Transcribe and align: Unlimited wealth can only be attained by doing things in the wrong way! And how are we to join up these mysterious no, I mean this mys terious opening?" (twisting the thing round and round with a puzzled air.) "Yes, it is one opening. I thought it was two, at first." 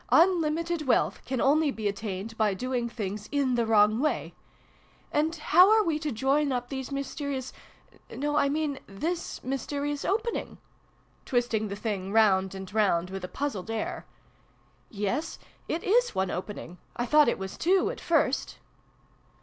Unlimited 0.09 0.87
wealth 0.87 1.23
can 1.27 1.39
only 1.39 1.69
be 1.69 1.87
attained 1.87 2.35
by 2.35 2.55
doing 2.55 2.89
things 2.89 3.29
in 3.31 3.53
the 3.53 3.67
wrong 3.67 3.99
way! 3.99 4.33
And 5.11 5.35
how 5.35 5.69
are 5.69 5.83
we 5.83 5.99
to 5.99 6.11
join 6.11 6.51
up 6.51 6.69
these 6.69 6.91
mysterious 6.91 7.53
no, 8.09 8.35
I 8.35 8.49
mean 8.49 8.79
this 8.87 9.43
mys 9.43 9.67
terious 9.67 10.03
opening?" 10.03 10.57
(twisting 11.27 11.67
the 11.67 11.75
thing 11.75 12.11
round 12.11 12.55
and 12.55 12.73
round 12.73 13.11
with 13.11 13.23
a 13.23 13.27
puzzled 13.27 13.69
air.) 13.69 14.07
"Yes, 14.89 15.37
it 15.67 15.83
is 15.83 16.15
one 16.15 16.31
opening. 16.31 16.79
I 16.95 17.05
thought 17.05 17.29
it 17.29 17.37
was 17.37 17.55
two, 17.55 17.91
at 17.91 18.01
first." 18.01 18.57